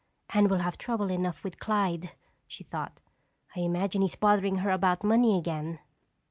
"Anne 0.33 0.47
will 0.47 0.57
have 0.57 0.79
trouble 0.79 1.11
enough 1.11 1.43
with 1.43 1.59
Clyde," 1.59 2.13
she 2.47 2.63
thought. 2.63 3.01
"I 3.55 3.59
imagine 3.59 4.01
he's 4.01 4.15
bothering 4.15 4.55
her 4.55 4.71
about 4.71 5.03
money 5.03 5.37
again." 5.37 5.77